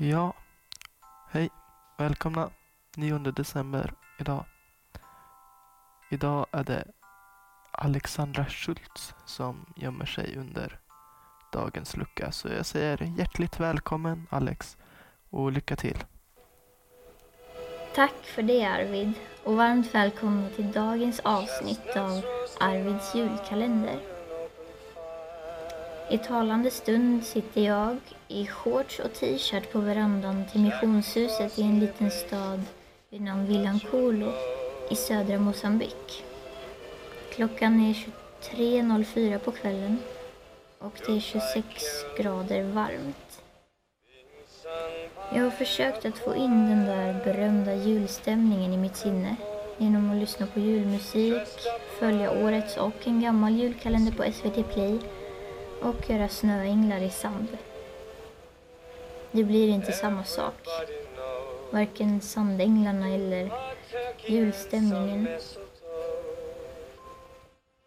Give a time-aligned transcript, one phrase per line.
[0.00, 0.32] Ja,
[1.30, 1.50] hej.
[1.96, 2.50] Välkomna
[2.96, 4.44] 9 december idag.
[6.10, 6.84] Idag är det
[7.70, 10.80] Alexandra Schultz som gömmer sig under
[11.52, 12.32] dagens lucka.
[12.32, 14.76] Så jag säger hjärtligt välkommen Alex
[15.30, 16.04] och lycka till.
[17.94, 19.12] Tack för det Arvid
[19.44, 22.22] och varmt välkomna till dagens avsnitt av
[22.60, 24.17] Arvids julkalender.
[26.10, 27.96] I talande stund sitter jag
[28.28, 32.62] i shorts och t-shirt på verandan till missionshuset i en liten stad
[33.10, 34.32] vid namn Villancolo
[34.90, 36.24] i södra Mosambik.
[37.32, 37.94] Klockan är
[38.40, 39.98] 23.04 på kvällen
[40.78, 41.64] och det är 26
[42.18, 43.42] grader varmt.
[45.34, 49.36] Jag har försökt att få in den där berömda julstämningen i mitt sinne
[49.78, 51.48] genom att lyssna på julmusik,
[51.98, 54.98] följa årets och en gammal julkalender på SVT Play
[55.82, 57.58] och göra snöänglar i sand.
[59.32, 60.68] Det blir inte samma sak.
[61.70, 63.50] Varken sandänglarna eller
[64.26, 65.28] julstämningen.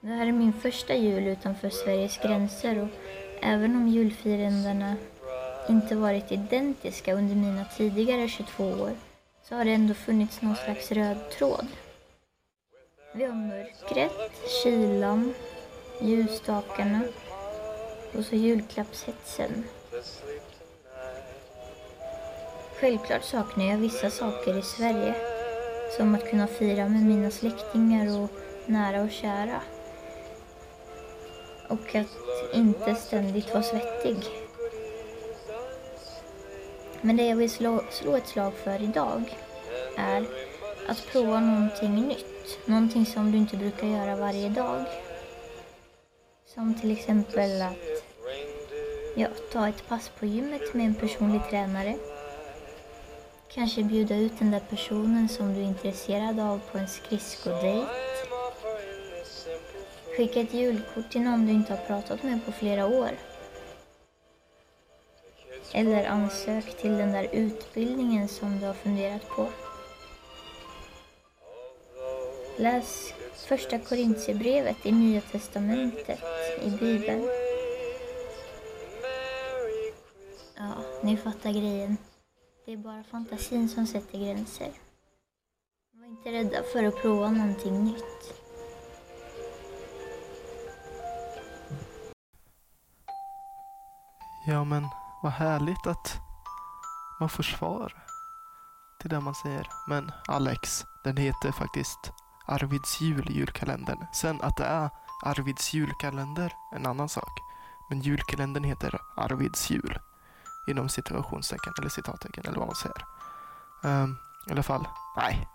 [0.00, 2.88] Det här är min första jul utanför Sveriges gränser och
[3.42, 4.96] även om julfirandena
[5.68, 8.92] inte varit identiska under mina tidigare 22 år
[9.42, 11.66] så har det ändå funnits någon slags röd tråd.
[13.14, 15.34] Vi har mörkret, kylan,
[16.00, 17.00] ljusstakarna
[18.18, 19.64] och så julklappshetsen.
[22.80, 25.14] Självklart saknar jag vissa saker i Sverige.
[25.96, 28.30] Som att kunna fira med mina släktingar och
[28.66, 29.60] nära och kära.
[31.68, 34.16] Och att inte ständigt vara svettig.
[37.00, 39.38] Men det jag vill slå, slå ett slag för idag
[39.96, 40.26] är
[40.88, 42.58] att prova någonting nytt.
[42.66, 44.84] Någonting som du inte brukar göra varje dag.
[46.54, 47.93] Som till exempel att
[49.14, 51.94] ja, ta ett pass på gymmet med en personlig tränare.
[53.48, 57.86] Kanske bjuda ut den där personen som du är intresserad av på en skridskodejt.
[60.16, 63.10] Skicka ett julkort till någon du inte har pratat med på flera år.
[65.72, 69.48] Eller ansök till den där utbildningen som du har funderat på.
[72.56, 73.14] Läs
[73.48, 76.20] första Korintierbrevet i Nya Testamentet
[76.62, 77.43] i Bibeln.
[81.04, 81.96] Ni fattar grejen.
[82.66, 84.70] Det är bara fantasin som sätter gränser.
[85.92, 88.34] Var inte rädda för att prova någonting nytt.
[94.46, 94.86] Ja men
[95.22, 96.16] vad härligt att
[97.20, 98.04] man får svar
[99.00, 99.68] till det man säger.
[99.88, 102.12] Men Alex, den heter faktiskt
[102.46, 104.06] Arvids jul, julkalendern.
[104.12, 104.90] Sen att det är
[105.24, 107.40] Arvids julkalender, en annan sak.
[107.90, 109.98] Men julkalendern heter Arvids jul.
[110.66, 113.04] Inom situationstecken eller citattecken eller vad man säger.
[113.82, 114.16] Um,
[114.46, 115.48] I alla fall, nej.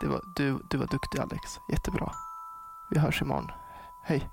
[0.00, 1.42] Det var, du, du var duktig Alex.
[1.72, 2.12] Jättebra.
[2.90, 3.50] Vi hörs imorgon.
[4.04, 4.30] Hej.